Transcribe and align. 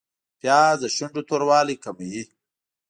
پیاز 0.39 0.75
د 0.81 0.85
شونډو 0.95 1.21
توروالی 1.29 1.75
کموي 1.83 2.23